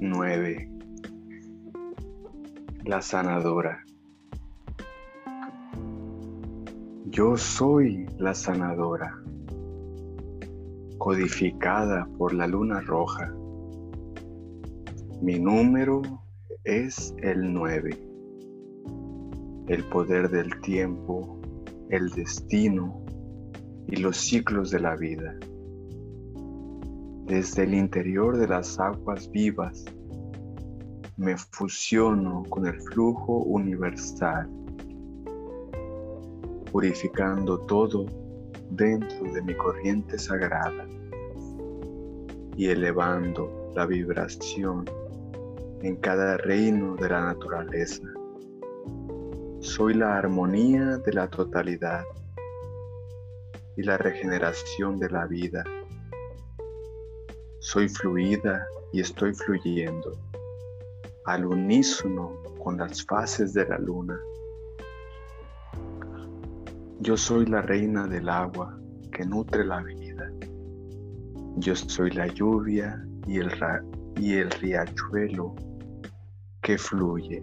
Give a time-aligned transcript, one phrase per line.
[0.00, 0.68] 9.
[2.84, 3.84] La sanadora.
[7.06, 9.22] Yo soy la sanadora,
[10.98, 13.32] codificada por la luna roja.
[15.22, 16.02] Mi número
[16.64, 17.90] es el 9.
[19.68, 21.40] El poder del tiempo,
[21.90, 23.00] el destino
[23.86, 25.38] y los ciclos de la vida
[27.26, 29.84] desde el interior de las aguas vivas,
[31.16, 34.48] me fusiono con el flujo universal,
[36.70, 38.04] purificando todo
[38.70, 40.86] dentro de mi corriente sagrada
[42.56, 44.84] y elevando la vibración
[45.80, 48.02] en cada reino de la naturaleza.
[49.60, 52.04] Soy la armonía de la totalidad
[53.76, 55.64] y la regeneración de la vida
[57.64, 60.12] soy fluida y estoy fluyendo
[61.24, 64.20] al unísono con las fases de la luna.
[67.00, 68.78] Yo soy la reina del agua
[69.10, 70.30] que nutre la vida.
[71.56, 73.50] Yo soy la lluvia y el,
[74.20, 75.54] y el riachuelo
[76.60, 77.42] que fluye,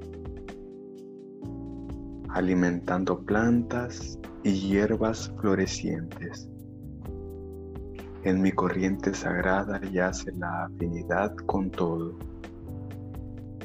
[2.30, 6.51] alimentando plantas y hierbas florecientes.
[8.24, 12.14] En mi corriente sagrada yace la afinidad con todo.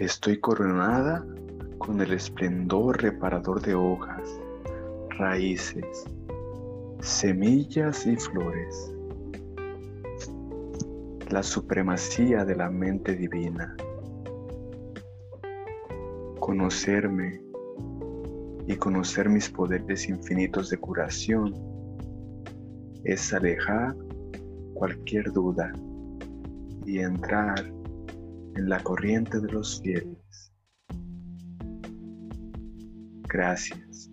[0.01, 1.27] Estoy coronada
[1.77, 4.41] con el esplendor reparador de hojas,
[5.19, 6.05] raíces,
[7.01, 8.95] semillas y flores.
[11.29, 13.77] La supremacía de la mente divina.
[16.41, 17.43] Conocerme
[18.67, 21.55] y conocer mis poderes infinitos de curación
[23.05, 23.95] es alejar
[24.77, 25.72] cualquier duda
[26.84, 27.58] y entrar
[28.54, 30.53] en la corriente de los fieles.
[33.28, 34.10] Gracias.